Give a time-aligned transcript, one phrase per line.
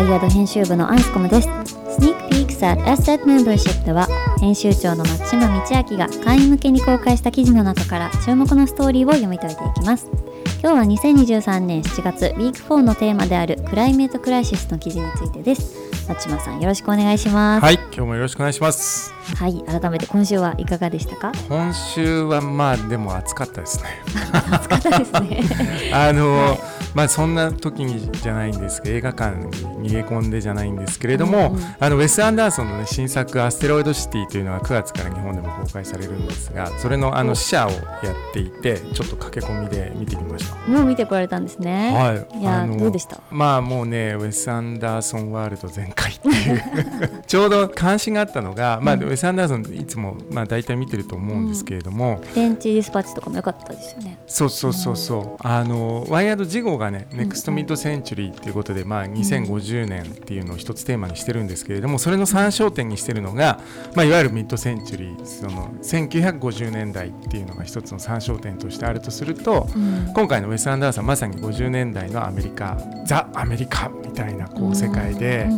[0.00, 1.48] 皆さんこんにちはワイヤード編集部のアンスコムです。
[1.48, 4.06] Sneak Peeks at Asset Membership では
[4.40, 5.52] 編集長の松島道
[5.92, 10.08] 明が会員向けに公開した記事の中から注目のストーリーを読み解いていきます。
[10.62, 15.76] 今日は2023年7月ウィーク4のテーマであるクライメートクライシスの記事についてです。
[16.08, 17.64] 松島さんよろしくお願いします。
[17.64, 19.12] はい今日もよろしくお願いします。
[19.36, 21.32] はい改めて今週はいかがでしたか？
[21.48, 23.90] 今週はまあでも暑かったですね。
[24.50, 25.44] 暑かったですね。
[25.92, 31.62] あの、はいまあそんな時にじゃないんですけど映画館に逃げ込んでじゃないんですけれども、うんうん。
[31.78, 37.80] あのウェス・アンダーソンの、ね、新作「アステロイド・シティ」というのが9月から日本でも公開されるんですがそれのあの試写をやっ
[38.32, 40.56] ていてちょっと駆け込みで見てみました。
[40.70, 41.92] もう見てこられたんですね。
[41.94, 43.20] はい、いやどうでした？
[43.30, 46.62] まあもうねウェス・アンダーソンワールド全開っていう。
[47.26, 54.18] ちょうど関心があったのが、まあ、うんウェス・アンダーソンいつも、まあ、大体見てると思うんですけれども、フレンチディスパッチとかも良かったですよね。
[54.26, 55.46] そうそうそうそう。
[55.46, 63.60] あのワイヤード次号がねネクストミッドセンチュリーっていうことで、まあ、2050年っていうのを一つテーマにしてるんですけれどもそれの参照点にしてるのが、
[63.94, 70.12] まあ、いわゆるミッドセンチュリーその1950年代っていうのが一つの参照点としてあるとするとうん。
[70.14, 72.76] 今回のウェス・アンダーソンまさに50年代のアメリカ
[73.06, 75.48] ザ・アメリカみたいなこう世界で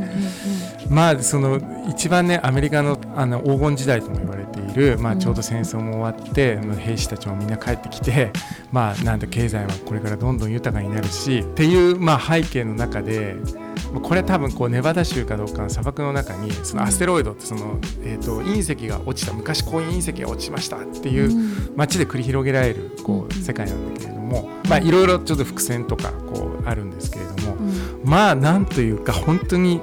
[0.88, 4.41] まあその一番ねアメリカのあの黄金時代とも言われ
[4.72, 5.18] る、まあ、うん。
[5.18, 8.32] ちょうど戦争も終わって、まあ兵士たちもみんな帰ってきて、
[8.72, 13.36] まあ、なんだ経済はこれからどんどん豊かになるしっていう、まあ、背景の中で
[13.92, 21.72] まあこれは多分こうネバダ州かどうかの砂漠の中にそのアステロイドってその、えー、と隕石が落ちた昔こういう隕石が落ちましたっていううん。
[21.76, 23.42] 街で繰り広げられるこううん。
[23.42, 28.00] 世界なんだけれども、まあ、いろいろちょっと伏線とかこうあるんですけれども、うん。
[28.04, 29.80] まあなんというか本当に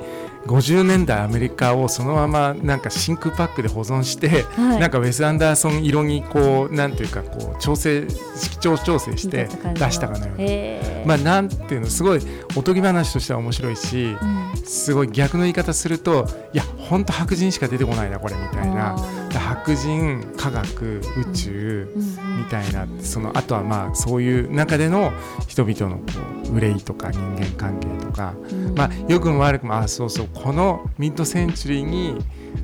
[0.49, 4.79] 50年代アメリカをそのままなんか真空パックで保存して、はい。
[4.79, 10.79] なんかウェス・アンダーソン色にこうなんというかこう調整色調調整して出したかのように。
[11.05, 12.21] まあなんていうのすごい
[12.55, 14.65] おとぎ話としては面白いしうん。
[14.65, 18.95] すごい逆の言い方するといや本当白人しか出てこないなこれみたいな
[19.37, 22.37] 白人科学宇宙、ほどうんうん。
[22.39, 25.11] みたいなそのあとはまあそういう中での
[25.47, 26.03] 人々のこ
[26.51, 28.75] う憂いとか人間関係とか、うん。
[28.75, 32.15] まあ良くも悪くもあそうそうこのミッドセンチュリーに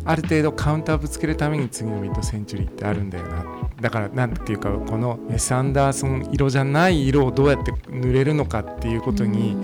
[0.05, 3.45] ある程度カウンターぶつけるために次のミッドセンチュリーってあるんだよな。
[3.81, 9.57] だからなんていうかこのウェス・アンダーソン色じゃない色をどうやって塗れるのかっていうことに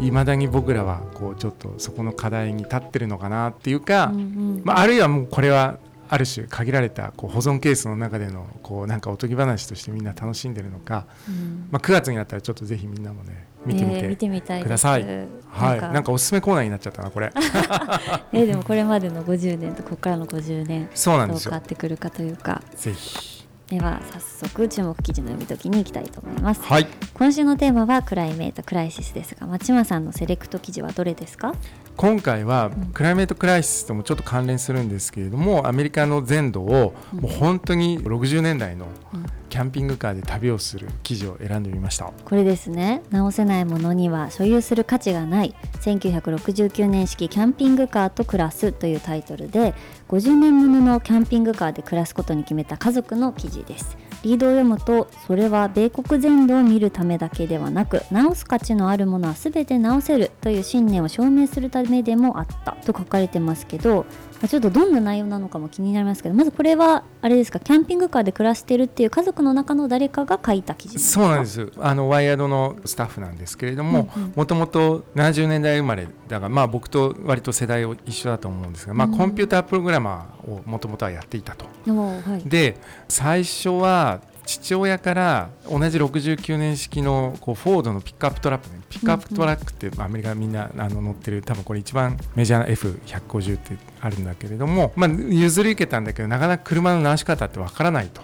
[0.00, 4.62] いまだに僕らはこうちょっとそこの課題に立ってるのかなっていうか、うんうん。
[4.64, 11.68] まあ、あるいはもうこれはある種限られたこう保存ケースの中でのこうなんかおとぎ話としてみんな楽しんでるのか、うん。
[11.70, 14.66] まあ、9月になったらちょっとぜひみんなもね見てみててみたいです。
[14.66, 15.04] ください。
[15.48, 17.32] はい、ななんんかおすすめコーナーになっちゃったなこれ。
[18.32, 21.50] えーでもこれまでの50年とここからの50年そうなんですよ。
[21.50, 22.62] どう変わってくるかというか。
[22.76, 23.36] ぜひ。
[23.68, 26.62] では早速注目記事の読み解きに行きたいと思います。
[26.62, 26.86] はい。
[27.14, 31.52] 今週のテーマは climate crisis ですが松島さんのセレクト記事はどれですか？
[31.96, 32.86] 今回はうん。
[32.92, 37.20] climate crisis ともちょっと関連するんですけれどもアメリカの全土をうん。
[37.20, 39.26] もう本当に60年代のうん。
[39.48, 42.12] キャンピングカーで旅をする記事を選んでみました。
[42.24, 43.02] これですね。
[43.10, 45.54] 直せないものには所有する価値がない。
[45.80, 49.74] 1969年式キャンピングカーと暮らすというタイトルで
[50.08, 53.96] 50年もののキャンピングカーで暮らすことに決めた家族の記事です
[54.26, 64.04] リードを読むとそれは米国全土を見るためだけではなく直す価値のあるものは全て直せるという信念を証明するためでもあったと書かれてますけど
[64.48, 71.72] ちょっとどんな内容なのかも気になりますけどまずこれはあれですかキャンピングカーで暮らしてるっていう家族の中の誰かが書いた記事そうなんです。
[71.78, 79.16] あのワイヤードのスタッフなんですけれどももともと70年代生まれだからまあ僕と割と世代を一緒だと思うんですが、まあ、うん。
[79.16, 81.66] コンピュータープログラマーをもともとはやっていたと。
[81.86, 82.48] はい。
[82.48, 82.76] で
[83.08, 88.80] 最初は父親から同じ69年式のこうフォードのピックアップトラックね。
[88.88, 98.22] ピックアップトラックってアメリカみんなあの乗ってる多分これ一番メジャーな F150 ってあるんだけれども、まあ、譲り受けたんだけどなかなか車の直し方ってわからないと。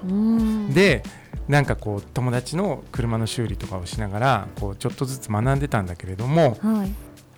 [0.73, 1.03] で
[1.49, 6.93] なんかこう友達の車の修理とかをしながらこうちょっとずつ学んでたんだけれどもはい。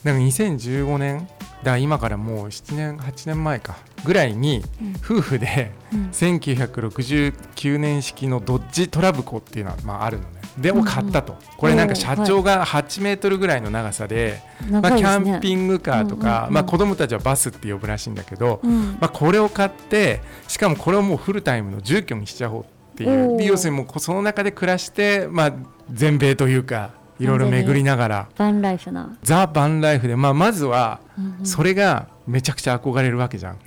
[0.05, 1.27] なんか2015年
[1.65, 4.95] だ今からもう7年8年前かぐらいにうん。
[5.03, 6.11] 夫婦でうん。
[6.11, 10.45] 1969年式のドッジトラブコっていうのはまああるのね。
[10.59, 14.41] でを買ったと、これなんか社長が8メートルぐらいの長さで、
[14.71, 23.43] まあ、キャンピングカーとか、まあ、子供たちはバスって呼ぶらしいんだけど、うんまあ、これを買ってしかもこれをもうフルタイムの住居にしちゃおうっていう。
[23.43, 25.53] 要するにもうこその中で暮らして、まあ、
[25.91, 28.29] 全米というかいろいろ巡りながら。
[28.37, 31.01] バンライフな、ザ・バンライフで、まあ、まずは
[31.43, 33.59] それがめちゃくちゃ憧れるわけじゃん。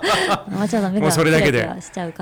[0.50, 1.68] まあちょっと目がもうそれだけで。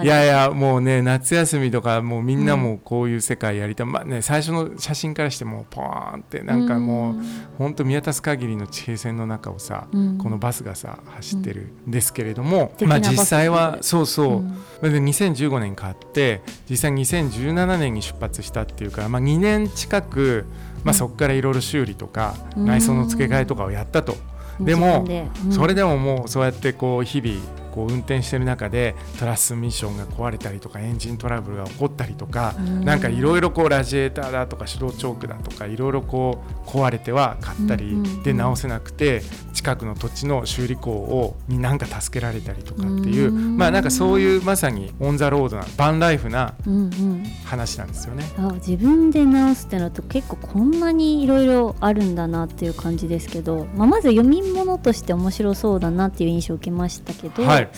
[0.02, 7.14] いやいやもうね夏休みとかもうみんなもうこういう世界やりたい、まあね最初の写真からしてもうポーンってなんかもう
[7.58, 10.19] 本当見渡す限りの地平線の中をさ、うん。
[10.19, 14.43] このバスがさ走ってるんですけれども、まあ実際はそうそ
[14.82, 14.93] う、うん。
[14.93, 20.46] で2015年買って実際に2017年に出発したっていうから、まあ、2年近く、
[20.84, 22.66] まあ、そこからいろいろ修理とか、うん。
[22.66, 24.16] 内装の付け替えとかをやったと。
[24.61, 25.06] でも
[25.50, 27.40] それでももうそうやってこう日々
[27.80, 32.84] こう運転してる中でトランスミッションが壊れたりとかエンジントラブルが起こったりとかうん。
[32.84, 39.22] なんかいろいろこうラジエーターだとか手動チョークだとかいろいろこう壊れては買ったりうんうんうんで直せなくて
[39.54, 43.56] 近くの土地の修理工をになんか助けられたりとかっていううん。
[43.56, 47.24] まあなんかそういうまさに on the road な van life なうんうん。
[47.44, 48.24] 話なんですよね。
[48.36, 57.69] あ自分で直すってなると結構こんなにいろいろあるんだなっていう感じですけど、まあ、まず読み物として面白そうだなっていう印象を受けましたけど、はい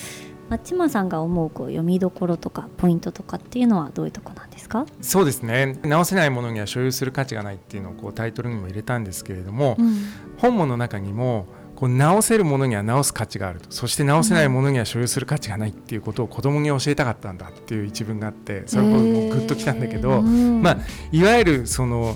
[0.48, 5.78] まあ、ちまさんが思うこう読みどころとかポイントとかっていうのはどういうとこなんですか、そうですね。
[5.82, 9.96] 直せないものには所有する価値がないっていうのをこうタイトルにも入れたんですけれども、うん。
[10.36, 13.70] 本物の中にもこう直せるものには直す価値があると。
[13.70, 19.06] そして直せないものには所有する価値がないっていうことを子供に教えたかったんだっていう一文があってそれもグ
[19.38, 20.78] ッときたんだけど、うんまあ
[21.12, 22.14] いわゆるその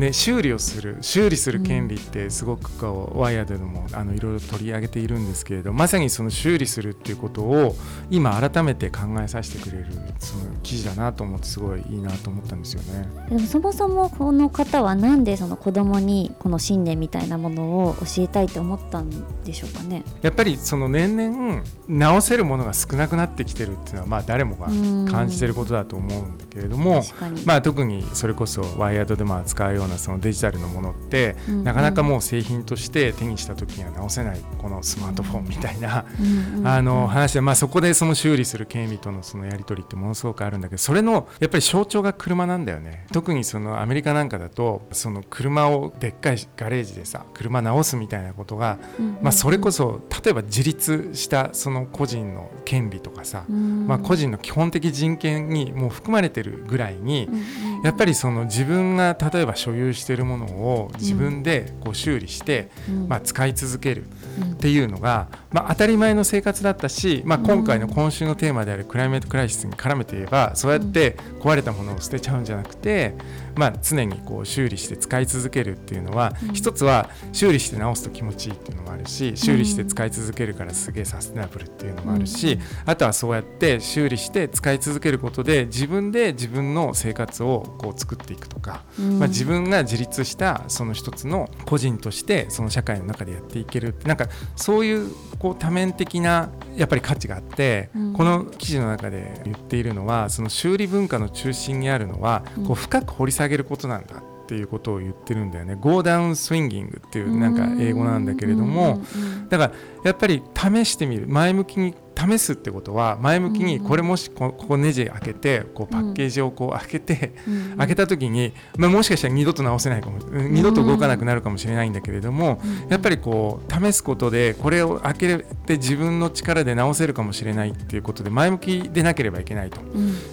[0.00, 7.76] ね、修理をする修理する権利ってすごくこうワイヤーでもあのいろいろ取り上げているんですけれどまさにその修理するっていうことを
[8.10, 9.86] 今改めて考えさせてくれる
[10.18, 13.06] その記事だなと思ってすごいいいなと思ったんですよね。
[13.28, 19.10] でもそもそもこの方はなんでその子供にこの信念みたいなものを教えたいと思ったん
[19.44, 20.02] でしょうかね？
[20.22, 24.66] やっぱりその年々直せるものが少なくなってきてるっていうのはまあ誰もが
[25.10, 27.02] 感じてることだと思うんだけれども、
[27.44, 31.64] まあ、特にそれこそワイヤードでも扱うようなそのデジタルのものって、うんうん。
[31.64, 36.66] なかなかもう製品として手にした時には直せないこのスマートフォンみたいな、うんうん。
[36.66, 43.06] あの話で、まあ、そこでその修理する権利とのそのやり取りってものすごくあるんだけどそれのやっぱり象徴が車なんだよね。
[43.12, 48.78] 特にそのアメリカなんかだとその車をでっかいガレージでさ車直すみたいなことが、
[49.20, 53.86] まあ、それこそ例えば自立したその個人の権利とかさ、うん。
[53.86, 57.34] まあ、個人の基本的人権にもう含まれてるぐらいに、うん
[57.78, 57.82] うん。
[57.82, 63.08] やっぱりその自分が例えば所有しているものを自分でこう修理して、うん。
[63.08, 64.04] まあ、使い続ける
[64.40, 73.14] うんっていうのが、まあ、当たり前の生活だったし、まあ、今回の今週のテーマであるクライメートクライシスに絡めて言えばそうやって壊れたものを捨てちゃうんじゃなくて、
[73.56, 76.54] まあ、常にこう修理して使い続けるっていうのは、うん。
[76.54, 89.18] 一つは修理して直すと気持ちいいっていうのもあるし修理して使い続けるからすげえサステナブルっていうのもあるし、あとはそうやって修理して使い続けることで自分で自分の生活をこう作っていくとか、うん。
[89.18, 98.12] まあ、自分が自立したその一つの個人としてその社会の中でやっていけるってなんかそういうこう多面的なやっぱり価値があって、うん。
[98.12, 102.66] この記事の中で言っているのはその修理文化の中心にあるのはうん。
[102.66, 104.16] こう深く掘り下げることなんだ。
[104.16, 105.76] っていうことを言ってるんだよね。
[105.80, 109.00] Go down swinging っていうなんか英語なんだけれども、
[109.48, 109.72] だから
[110.04, 111.28] やっぱり試してみる。
[111.28, 129.80] 前向きに試すってことは前向きにうんこれもしこここネジ開けてこうパッケージをこう開けて、うん開けた時に、まあ、もしかしたら二度と直せないかもうん二度と動かなくなるかもしれないんだけれども、やっぱりこう試すことでこれを開けて自分の力で直せるかもしれないっていうことで前向きでなければいけないと。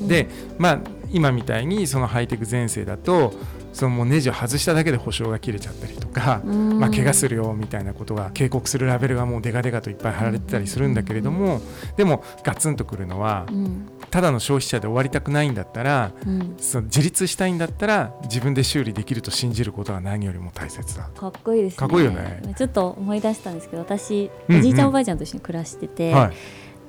[0.02, 0.80] でまあ
[1.12, 3.34] 今みたいにそのハイテク前世だと
[3.78, 6.80] そのもうネジを外しただけで保証が切れちゃったりとか、うん。
[6.80, 11.62] まあ、怪我するよみたいなことが警告するラベルがもうデカデカといっぱい貼られてたりするんだけれども
[11.96, 13.88] でもガツンとくるのはうん。
[14.10, 16.56] ただの消費者で終わりたくないんだったらうん。
[16.58, 21.10] その自立したいんだったら自分で修理できると信じることが何よりも大切だ。
[21.16, 21.78] かっこいいですね。
[21.78, 22.42] かっこいいよね。
[22.58, 24.60] ちょっと思い出したんですけど私うんうん。
[24.62, 26.34] おじいちゃんおばあちゃんと一緒に暮らしてて、はい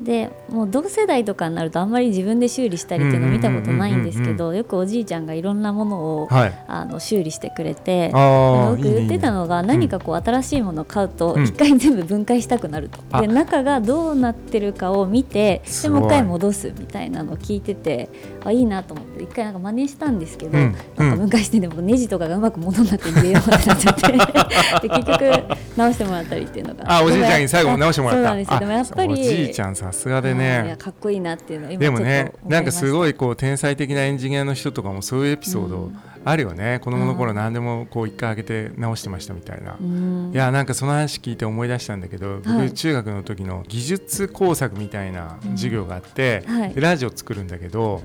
[0.01, 6.65] でもう同世代とかになるとあんまり自分で修理したりっていうの見たことないんですけうんうんどよくおじいちゃんがいろんなものを、はい。
[6.69, 11.45] あの修理してくれてあよく言ってたのが何かこう新しいものを買うとうん。
[11.45, 13.21] 一回全部分解したくなると、あ。
[13.21, 18.09] で中がどうなってるかを見てでもう一回戻すみたいなのを聞いてて
[18.45, 26.85] あいいなと思って一回なんか真似したんですけど、うんなんか分解してでもネジとかがうまく戻んなくて入れようってなっちゃってで結局直してもらったりっていうのが。
[26.99, 28.29] あおじいちゃんに最後直してもらった。
[28.29, 30.67] そうなんでもやっぱりあおじいちゃんさすがでね。
[30.69, 35.99] やかっこいいなっていうのでもねなんかすごいこう天才的なエンジニアの人とかもそういうエピソードうん
[36.31, 36.81] あるよね。
[36.83, 39.77] 子供の頃何でもこう一回開けて直してましたみたいな。
[39.81, 40.31] うん。
[40.33, 42.41] いやなんかその話聞いて思い出したんだけど、はい。
[42.43, 46.75] 僕中学の時の技術工作みたいな授業があって、はい。
[46.75, 48.03] でラジオ作るんだけど、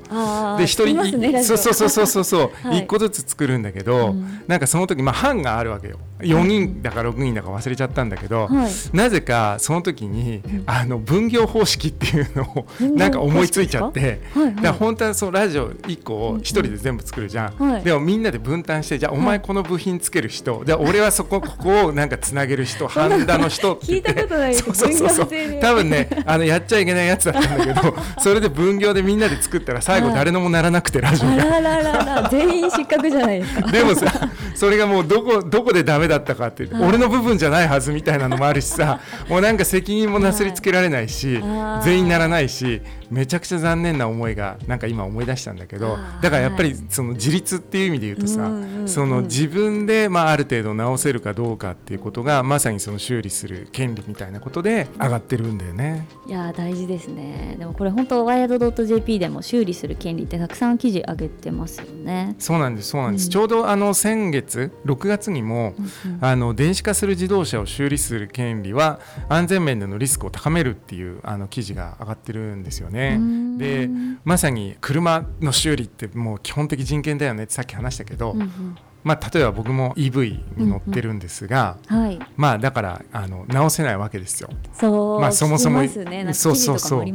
[0.58, 2.52] で一人ねそうそうそうそうそう。
[2.68, 2.80] はい。
[2.80, 4.44] 一個ずつ作るんだけど、うん。
[4.48, 5.98] なんかその時まあ班があるわけよ。
[6.20, 8.72] 4人だか6人だか忘れちゃったんだけど、はい。
[8.96, 12.66] なぜかその時にあの分業方式っていうのを
[12.96, 14.22] なんか思いついちゃって。
[14.34, 14.56] はいはい。
[14.56, 17.84] だから本当はそうラジオ1個を1人で全部作るじゃん、はい。
[17.84, 23.86] でもみんなで分担してじゃあお前この部品つける人、で俺はそこここをなんかつなげる人ハンダの人って。
[23.86, 24.56] 聞いたことない。
[24.56, 25.10] そうそうそう。
[25.10, 25.28] そう
[25.62, 30.16] 多分ねあのやっちゃいけないやつだったんだけど それで分業でみんなで作ったら最後はい。
[30.16, 31.34] 誰のもならなくてラジオが。
[31.34, 31.92] あららら
[32.22, 33.68] ら全員失格じゃないですか。
[33.72, 36.84] でもさそれがもうどこどこでダメだったかってはい。
[36.88, 41.42] 俺の部分じゃないはずみたいなのもあるしさもうなんか責任もなすりつけられないし
[41.84, 42.82] 全員ならないし
[43.14, 56.08] めちゃくちゃ残念な思いがなんか今思い出したんだけどだからやっぱりその自立っていう意味で言うとさうんうんうんその自分でまあある程度直せるかどうかっていうことがまさにその修理する権利みたいなことで上がってるんだよね。
[56.28, 57.56] いやー大事ですね。
[57.58, 62.36] でもこれ本当ワイヤード .jp でも修理する権利ってたくさん記事上げてますよね。
[62.40, 63.32] そうなんですそうなんです、うん。
[63.32, 66.18] ちょうどあの先月6月にも、うん。
[66.22, 73.03] あの電子化する自動車を修理する権利は安全面でのリスクを高めるっていうあの記事が上がってるんですよね。
[73.10, 73.58] うん。
[73.58, 73.90] で
[74.24, 82.20] まさに車の修理ってもう基本的人権だよねってさっき話したけど、うんうんまあ、例えば僕も EV に乗ってるんですが、はい。
[82.38, 84.50] まあだからあの直せないわけですよ。
[84.74, 86.34] そう、まあそもそもね。
[86.34, 87.06] そうそうそう。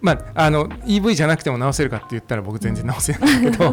[0.00, 3.72] まあ、あの EV じゃなくても直せるかって言ったら僕全然直せないけど あ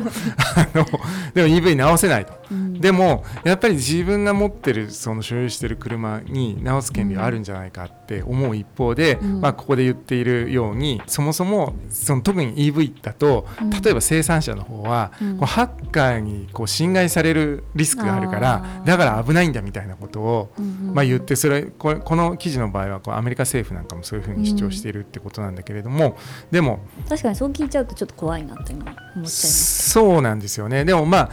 [0.74, 0.86] の
[1.34, 2.34] でも EV 直せないと。
[2.52, 2.74] うん。
[2.80, 9.42] でもやっぱり自分が持ってるその所有してる車に直す権利はあるんじゃないかって思う一方で、うん。
[9.42, 13.70] まあ、ここで言っているようにそもそもその特に EV だとうん。
[13.70, 15.38] 例えば生産者の方は、うん。
[15.38, 20.54] こうハッカーにこう侵害されるリスクがあるからだから危ないんだみたいなことを、
[20.94, 26.18] まあ、言ってそれこれこの記事の場合はこうアメリカ政府なんかもそういうふうに主張しているってことなんだけれども、
[26.52, 29.90] でも確かにそう聞いちゃうとちょっと怖いなって今思っちゃいます。
[29.90, 30.86] そうなんですよね。
[30.86, 31.30] でもまあ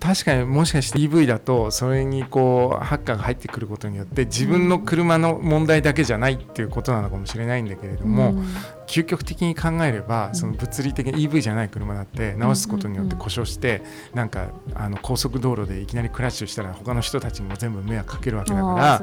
[0.00, 8.46] 確かにもしかして EV だとそれにこうハッカーが入ってくることによって自分の車の問題だけじゃないっていうことなのかもしれないんだけれども、うん。
[8.90, 13.82] 究極的に考えればその物理的に EV じゃない車だって直すことによって故障して
[14.14, 19.02] なんかあの高速道路でいきなりクラッシュしたら他の人たちにも全部迷惑かけるわけだから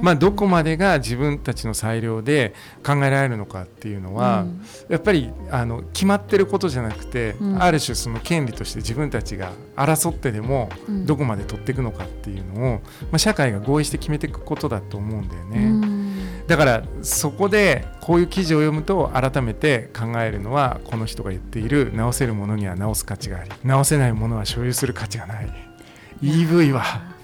[0.00, 2.54] まあどこまでが自分たちの裁量で
[2.86, 4.64] 考えられるのかっていうのは、うん。
[4.88, 7.62] やっぱりあの決まってることじゃなくて、うん。
[7.62, 11.06] ある種その権利として自分たちが争ってでもうん。
[11.06, 15.64] どこまで取っていくのかっていうのを、まあ、社会が合意して決めていくことだと思うんだよね。
[15.64, 16.46] うん。
[16.46, 25.48] だからそこでこういう記事を読むと改めて考えるのはこの人が言っている直せるものには直す価値があり直せないものは所有する価値がない。
[26.22, 27.14] EV は。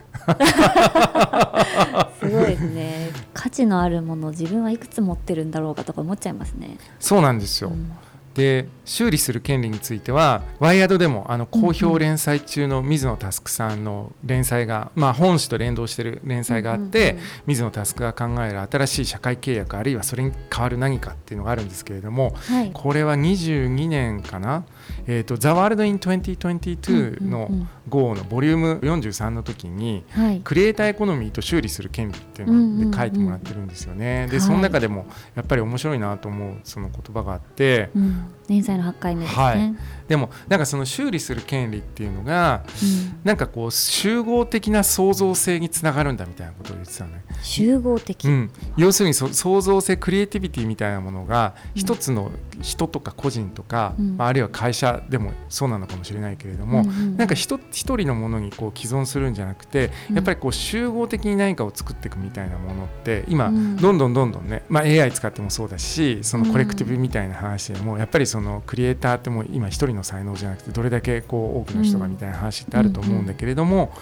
[2.20, 3.10] すごいですね。
[3.34, 6.78] 価値のあるものを自分はいくつ持ってるんだろうかとか思っちゃいますね。
[6.98, 7.70] そうなんですよ。
[7.70, 7.92] うん
[8.40, 22.70] で修理する権利についてはワイヤードでもあの好評連載中の水野佑さんの連載が、まあ、本誌と連動している連載があって、水野佑が考える新しい社会契約あるいはそれに代わる何かっていうのがあるんですけれどもはい。
[22.72, 24.64] これは22年かな
[25.06, 30.40] 「えー、と The World in 2022」のうんうん号のボリューム43の時にうんはい。
[30.40, 34.26] クリエイターエコノミーと修理する権利っていうので書いてもらってるんですよね。
[34.30, 37.90] ではいその中でもやっぱり面白いなと思うその言葉があって。
[37.94, 38.24] うん。
[38.48, 39.42] 連載の8回目ですね。
[39.42, 39.76] はい。
[40.08, 43.20] でもなんかその修理する権利っていうのがうん。
[43.24, 54.16] なんかこう集合的な創造性につながるんだみたいなことを言ってたのね、集合的、うん、要するにそ創造性クリエイティビティみたいなものが一つの人とか個人とか、うん。
[54.16, 60.16] まあ、あるいは会社でもそうなのかもしれないけれども、うんうんなんか一一人のものにこう既存するんじゃなくてうん。
[60.16, 73.92] やっぱりこう集合的に何かを作っていくみたいなものって今うんどんどんどんどんね、まあ、AI 使ってもそうだしそのコレクティブみたいな話でもやっぱりそのクリエイターってもう今一人の才能じゃなくてどれだけこう多くの人がみたいな話ってあると思うんだけれども、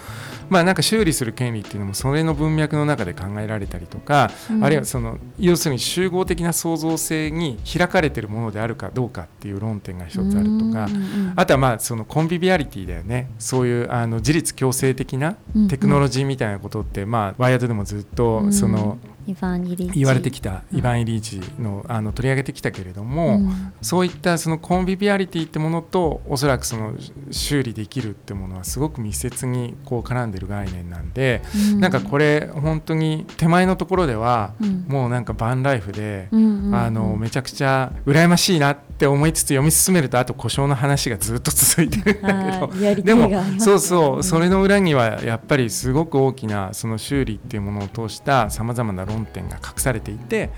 [0.49, 4.63] まあなんか修理する権利っていうのもそれの文脈の中で考えられたりとか、うん。
[4.63, 13.29] あるいはその要するに集合的な創造性に開かれてるものであるかどうかっていう論点が一つあるとか、うんあとはまあそのコンビビアリティだよね。
[13.39, 19.99] そういうあの自立共生的なうんテクノロジーみたいなことって、まあワイヤードでもずっとその、うんイヴァン・イリーチ。
[19.99, 23.73] 言われてきたイヴァン・イリーチのあの取り上げてきたけれども、うん。
[23.81, 26.93] そういったそのコンビビアリティってものとおそらくその
[27.31, 31.41] 修理できるってものはすごく密接にこう絡んでる概念なんで、
[31.73, 31.79] うん。
[31.79, 34.85] なんかこれ本当に手前のところではうん。
[34.87, 36.75] もうなんかバンライフで、うんうんうん。
[36.75, 43.03] あのめちゃくちゃ羨ましいなって思いつつ読み進めるとあと故障の話がずっと続いてるんだけど。
[43.03, 44.23] でもそうそう。
[44.23, 50.49] それのの裏にはやっぱりすごく大きなその修理っていうものを通したさまざまな論点が隠されていて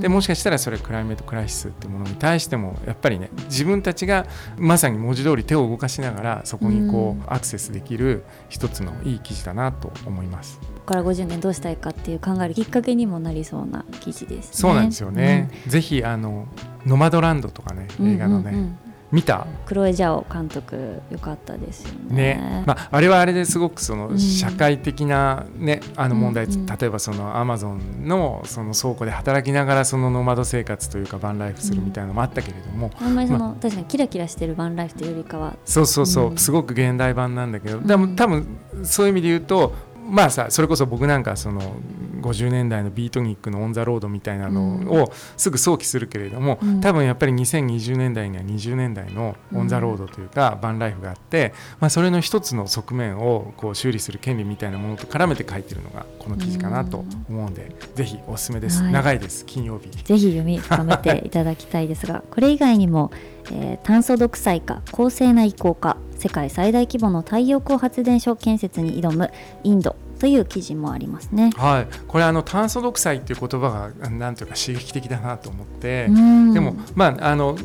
[0.00, 10.58] でもしかしたらそれクライメートクライシスっていうものに対してもやっぱりね自分たちがまさに文字通り手を動かしながらそこにこうんうアクセスできる一つのいい記事だなと思います。
[10.60, 14.50] ここから50年どうしたいかっていう考えるきっかけにもなりそうな記事ですね。
[14.52, 16.48] そうなんですよね、ぜひあの
[16.86, 18.14] ノマドランドとかねうん。
[18.14, 18.78] 映画のね、うんうんうん
[19.10, 19.46] 見た？
[19.66, 22.16] クロエ・ジャオ監督良かったですよね。
[22.16, 22.64] ね。
[22.66, 24.18] まあ、あれはあれですごくそのうん。
[24.18, 26.66] 社会的な、ねあの問題、うんうん。
[26.66, 36.36] 例えばそのアマゾンのその倉庫で働きながらそのノマド生活というかバンライフするみたいなのもあったけれども、あんまりその、確かにキラキラしてる van life というよりかは、そうそうそう、うん。
[36.36, 38.46] すごく現代版なんだけど、んでも多分
[38.84, 39.72] そういう意味で言うと
[40.08, 41.76] まあさそれこそ僕なんかその
[42.20, 46.80] 50年代のビートニックの on the road みたいなのをすぐ想起するけれども、うん。
[46.80, 58.92] 多分やっぱり2020年代には20年代の on the road というか、 van life があって、まあ、それの一つの側面をこう修理する権利みたいなものと絡めて書いてるのがこの記事かなと思うんで、ぜひおすすめです、はい。
[58.92, 59.44] 長いです。
[59.46, 59.90] 金曜日。
[59.90, 63.10] ぜひ読み深めていただきたいですが、これ以外にも、
[63.52, 69.30] えー炭素独裁化、公正な移行化、世界最大規模の太陽光発電所建設に挑む
[69.64, 71.50] インドという記事もありますね。
[71.56, 76.54] はい、これあの炭素独裁っていう言葉がなんというか刺激的だなと思って、うん。
[76.54, 77.56] でもまああの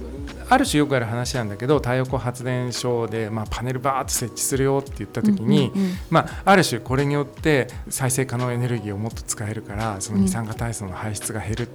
[0.49, 11.69] ある種よくある話なんだけど太陽光発電所で、まあ、パネルバーッと設置するよって言った時に、うんうんうんまあ、ある種これによって再生可能エネルギーをもっと使えるからその二酸化炭素の排出が減る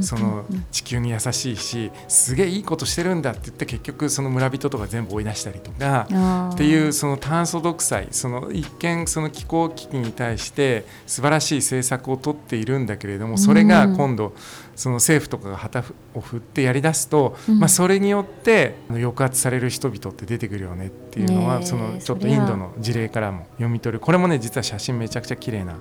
[0.00, 6.06] その地球に優しいしすげえいいことしてるんだって言って結局その村人とか全部追い出したりとか。
[6.52, 14.32] っていうその炭素独裁その一見その気候危機に対して素晴らしい政策を取っているんだけれどもそれが今度
[14.76, 15.82] その政府とかが旗
[16.14, 17.58] を振ってやりだすと、うん。
[17.58, 24.00] まあ、それによって抑圧される人々って出てくるよねっていうのは、そのちょっとインドの事例からも読み取る。
[24.00, 25.78] これもね実は写真めちゃくちゃ綺麗な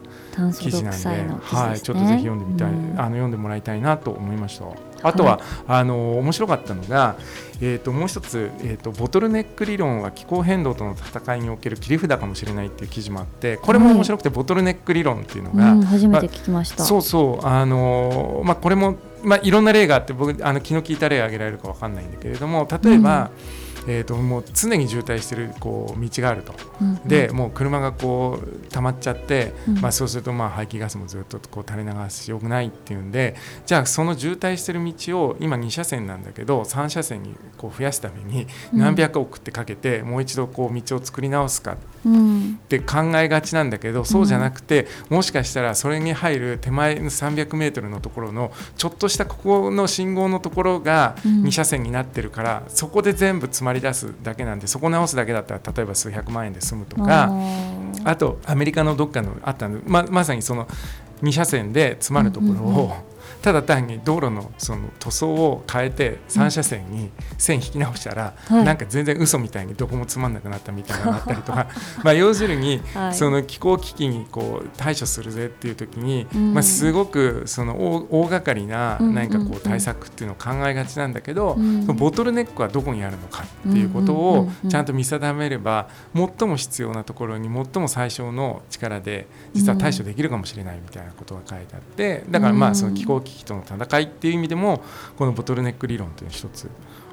[0.57, 1.09] 記事なんで。
[1.41, 2.99] はい、ちょっとぜひ読んでみたい、うん。
[2.99, 4.65] あの読んでもらいたいなと思いました。
[5.03, 7.15] あとは、あの面白かったのが、
[7.61, 16.83] えー、ともう一つ、えーと、ボトルネック理論は気候変動との戦いにおける切り札かもしれないっていう記事もあってこれも面白くて、ボトルネック理論っていうのが、うん、初めて聞きました。
[16.83, 23.29] そうそう、あのまあ、これも、まあ、いろんな例があって僕あの気の利いた例を挙げられるかわかんないんだけれども例えば、
[23.87, 26.53] えー、ともう常に渋滞してるこう道があると。
[26.81, 27.07] うんうん。
[27.07, 29.81] でもう車がこう溜まっちゃって、うん。
[29.81, 38.79] まあ、そうするとまあ排気ガスもずっとこう垂れ流しよくないっていうんでじゃあその渋滞してる道を今2車線なんだけど3車線にこう増やすためにうん。
[38.79, 51.45] 何百億ってかけてもう一度こう道を作り直すかうんって考えがちなんだけどそうじゃなくて、もしかしたらそれに入る手前の300メートルのところのちょっとしたここの信号のところがうん。
[51.45, 57.31] 2車線になってるから、そこで全部詰まり出すだけなんでそこ直すだけだったら例えば数百万円で済むとか。
[58.03, 60.67] あとアメリカのどっかのあったのままさにその
[61.23, 63.14] 2車線で詰まるところを、うんうんうん
[63.45, 68.63] ただ単に道路のその塗装を変えて3車線に線引き直したら、はい。
[68.63, 71.67] なんか全然嘘みたいにどこもつまんなくなったみたいなのがあったりとか。
[72.03, 73.13] まあ要するに、はい。
[73.13, 76.53] その気候危機にこう対処するぜっていう時に、うん。
[76.55, 77.75] まあ、すごくその
[78.09, 79.15] 大大掛かりなうんうんうん。
[79.15, 81.81] 何かこう対策っていうのを考えがちなんだけど、うん。
[81.83, 84.69] そのボトルネックはどこにあるのかっていうことうんうんをうんうん。
[84.71, 92.71] ちゃんと見定めれば最も必要なところに最も最小の力で実は対処できるかもしれないみたいなことが書いてあってだからまうん。
[92.71, 94.81] あその気候危機との戦いっていう意味でも
[95.17, 96.69] このボトルネック理論というのは一つ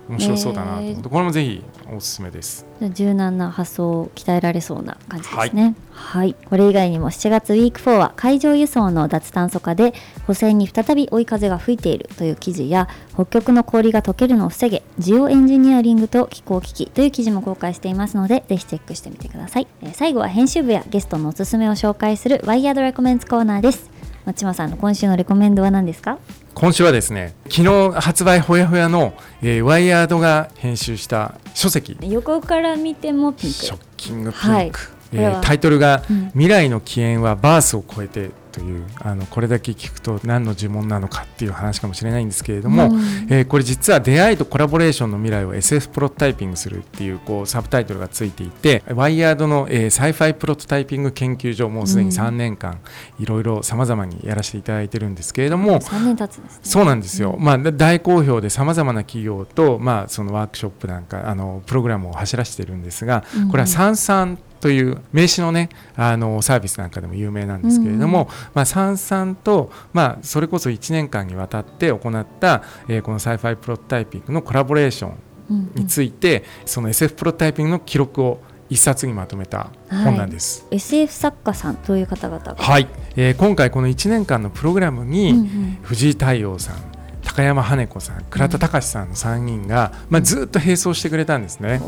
[0.09, 2.67] 面白そうだなと思ってこれもぜひおすすめです。
[2.81, 5.77] 柔軟な発想を鍛えられそうな感じですね。
[5.93, 9.95] はい、これ以外にも7月ウィーク4は海上輸送の脱炭素化で
[10.27, 19.69] 補正に再び追い風が吹いているという記事や北極の氷が溶けるのを防げジオエンジニアリングと気候危機という記事も公開していますのでぜひチェックしてみてください。
[19.83, 23.92] えー最後は編集部やゲストのおすすめを紹介するワイヤードレコメンツコーナーです。
[24.25, 26.19] 松島さんの今週のレコメンドは何ですか？
[26.55, 31.97] 今週はですね昨日発売ほやほやの、えーワイヤードが編集した書籍。
[32.03, 33.85] 横から見てもピンショック。
[33.97, 34.73] キングピンク、はい。
[35.13, 36.27] えータイトルが、うん。
[36.31, 43.01] 未来の起源はバースを超えて」というあのこれだけ聞くと何の呪文なのかっていう話かもしれないんですけれども、うん。
[43.31, 52.81] えーこれ実は出会いとコラボレーションの未来を SF プロトタイピングするっていうこうサブタイトルがついていてワイヤードの、えーサイファイプロトタイピング研究所もうすでに3年間
[53.19, 56.61] いろいろさまざまにやらせていただいてるんですけれども、3年経つんですね。
[56.63, 63.43] そうなんですよ、まあ、だ大好評でさまざまな企業と、まあ、そのワークショップなんかあのプログラムを走らせてるんですが、うん。
[63.43, 75.15] うんこれはサンサンという名刺のねあのサービスなんかでも有名なんですけれども、まあ、サンサンと、まあ、それこそ1年間にわたって行った、えーこのサイファイプロトタイピングのコラボレーション
[75.51, 75.83] うんうん。
[75.83, 80.65] について、その SF プロトタイピングの記録を一冊にまとめた本なんです。
[80.71, 85.79] SF 作家さんという方々が、はい、えー今回この1年間のプログラムに、うんうん。
[85.83, 86.92] 藤井太陽さん
[87.25, 91.81] 高山羽子さん倉田隆さんの3人が、まあ、ずっと並走してくれたんですね。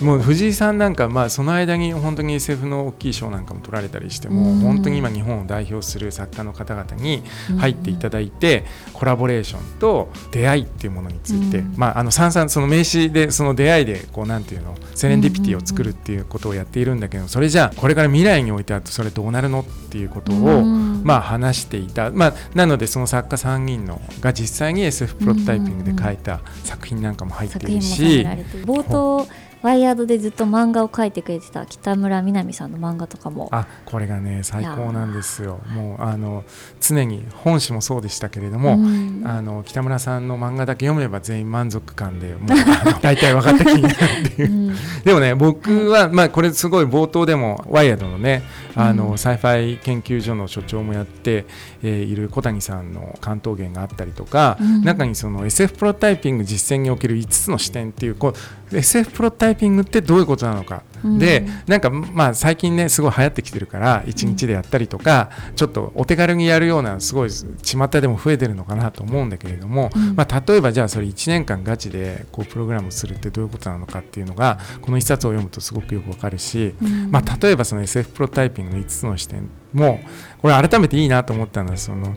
[0.00, 4.60] もう藤井さんなんか、まあ、その間に本当に SF の大きい賞なんかも取られたりしても、うん。
[4.60, 7.22] 本当に今日本を代表する作家の方々に
[7.58, 11.74] 入っていただいて、コラボレーションと出会いっていうものについて、うん。
[11.76, 28.26] まあ、あの三々その名詞でその出会いでこうなんていうのセレンディピティを作るっていうことをやっているんだけどそれじゃあこれから未来においてはそれどうなるのっていうことを、うんまあ、話していた、まあ、なのでその作家3人のが実際に SF プロトタイピングで書いた作品なんかも入っているし。
[28.64, 29.26] 冒頭
[29.62, 33.48] ワイヤードでずっと漫画を描いてくれてた北村みなみさんの漫画とかも。
[33.52, 35.60] あこれがね最高なんですよ。
[35.68, 36.44] もうあの
[36.80, 39.22] 常に本誌もそうでしたけれども、うん。
[39.24, 42.48] あの北村さんの漫画だけ読めば全員満足感でもう
[43.02, 44.50] 大体分かった気になるっていう。
[44.50, 44.76] うん。
[45.04, 48.42] でもね僕は、まあ、これすごい冒頭でも WIRED のね
[48.74, 51.44] あの、うん Sci-Fi 研究所の所長もやって、
[51.82, 54.82] えーいる小谷さんの巻頭言があったりとか、うん。
[54.82, 58.32] 中にその SF プロトタイピング実践における5つの視点っていうこ
[58.72, 61.18] う SF プロトタイピングってどういうことなのか、うん。
[61.18, 70.14] でなんかまあ最近ねすごい流行ってきてるから1日でやったりとか、ちょっとお手軽にやるようなすごい巷でも増えてるのかなと思うんだけれども、うん。
[70.16, 77.10] まあ、例えばじゃあそれ1年間ガチでこうプログラムするってどういうことなのかっていうのがこの1冊を読むとすごくよくわかるし、うん。
[77.10, 80.00] まあ、例えばその SF プロトタイピングの5つの視点も
[80.40, 82.16] これ改めていいなと思ったのはその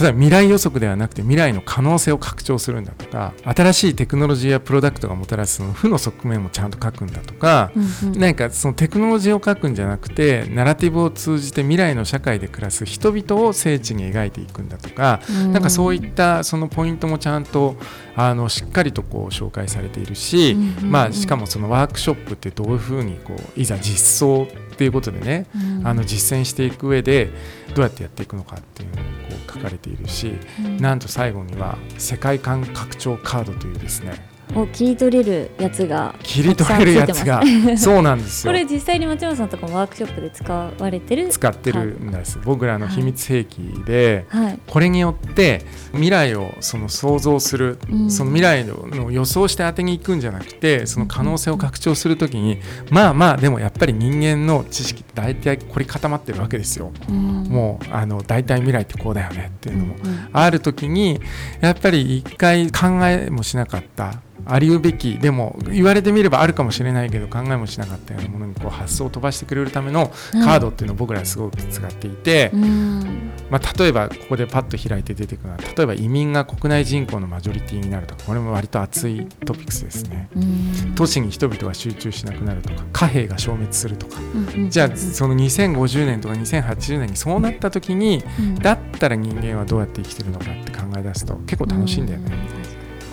[0.00, 8.20] 例えば未来予測ではなくて未来の可能性を拡張するんだとか新しいテクノロジーやプロダクトがもたらすその負の側面もちゃんと書くんだとか、うんうん。
[8.20, 15.52] なんかそのテクノロジーを書くんじゃなくてナラティブを通じて未来の社会で暮らす人々を精緻に描いていくんだとか、うん。
[15.52, 17.76] なんかそういったそのポイントもちゃんと
[18.14, 20.90] あのしっかりとこう紹介されているし、うんうんうん。
[20.90, 25.86] まあ、しかもそのワークショップってどういうふうにこういざ実装っていうことでね、うん。
[25.86, 27.30] あの実践していく上で
[27.74, 30.76] どうやってやっていくのかっていうのもこう書かれているし、うん。
[30.78, 37.42] なんと最後には世界観拡張カードというですねを切り取れるやつが切り取れるやつが。
[37.76, 42.38] そうなんですこよれ実際に松山さんとかもワークショップで使われてる使ってるんです。
[42.44, 44.58] 僕らの秘密兵器で、はい。
[44.66, 48.10] これによって未来をその想像する、うん。
[48.10, 52.58] その未来の予想して当てに行くんじゃなくてその可能性を拡張するときに
[52.90, 56.92] まあまあでもやっぱり人間の知識って大体凝り固まってるわけですよ。
[57.08, 57.44] うん。
[57.44, 60.28] もうあの大体未来ってこうだよねっていうのも、うんうん。
[60.32, 61.20] ある時に
[61.60, 80.28] やっぱり一回考えもしなかったありうべきでも言われてみればあるかもしれないけど考えもしなかったようなものにこう発想を飛ばしてくれるためのカードっていうのを僕らすごく使っていて、うんまあ、例えばここでパッと開いて出てくるのは例えば移民が国内人口のマジョリティになるとかこれも割と熱いトピックスですね。
[80.36, 80.46] うん
[80.94, 92.65] 都市に人々が集中しなくなるとか貨幣が消滅するとかうんうんじゃあその2050年とか2080年にそうなった時にうんだったら人間はどうやって生きてるのかって考え出すと結構楽しいんだよね。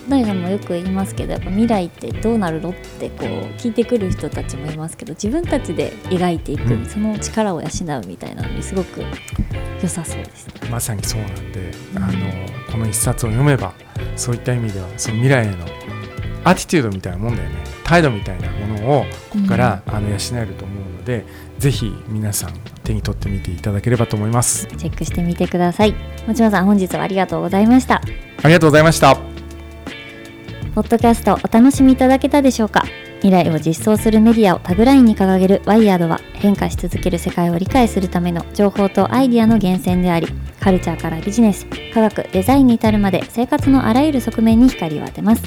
[0.05, 9.01] 小谷さんもよく言いますけどやっぱ未来ってどうなるのってこう聞いてくる人たちもいますけど自分たちで描いていく、うんその力を養うみたいなのにすごく
[9.81, 10.53] 良さそうですね。
[10.69, 12.13] まさにそうなんで、うんあの
[12.71, 13.73] この一冊を読めば
[14.15, 15.57] そういった意味ではその未来への
[16.43, 21.25] アティチュードみたいなもんだよね態度みたいなものをここから、あの養えると思うので
[21.59, 25.93] ぜひ皆さん手に取ってみていただければと思いますチェックしてみてください。
[26.27, 28.01] 持山さん本日はありがとうございました。
[28.41, 29.32] ありがとうございました
[30.73, 32.83] ポッドキャストお楽しみいただけたでしょうか？
[33.21, 40.27] 未来を実装するメディアをタグラインに掲げるワイヤードは変化し続ける世界を理解するための情報とアイディアの源泉であり
[40.59, 45.43] カルチャーからビジネス科学デザインに至るまで生活のあらゆる側面に光を当てます。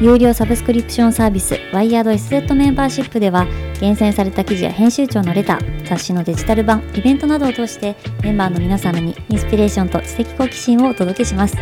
[0.00, 3.46] 有料サブスクリプションサービスワイヤード SZ メンバーシップでは
[3.80, 11.56] 厳選された記事や編集長のレター雑誌のデジタル版イベントなどを通してメンバーの皆様にインスピレーションと知的好奇心をお届けします。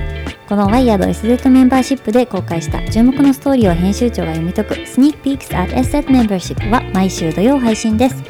[0.48, 8.22] このワイヤード SZ メンバーシップで公開した注目のストーリーを編集長が読み解く Sneak Peeks at SZ Membership は毎週土曜配信です。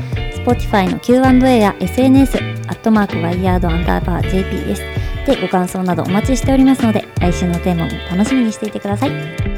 [0.42, 4.82] Spotify の Q&A や SNS アットマークワイヤードアンダーバー JP です
[5.26, 9.57] でご感想などお待ちしておりますので来週のテーマも楽しみにしていてください。